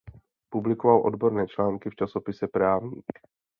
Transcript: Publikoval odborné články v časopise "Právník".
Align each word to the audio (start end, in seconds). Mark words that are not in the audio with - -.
Publikoval 0.49 1.05
odborné 1.07 1.47
články 1.47 1.89
v 1.89 1.95
časopise 1.95 2.47
"Právník". 2.47 3.05